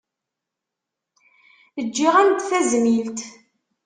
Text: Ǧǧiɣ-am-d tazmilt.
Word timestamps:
Ǧǧiɣ-am-d 1.85 2.39
tazmilt. 2.49 3.19